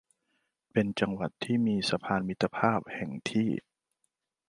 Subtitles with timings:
[0.71, 3.49] เป็นจังหวัดที่มีสะพานมิตรภาพแห่งที่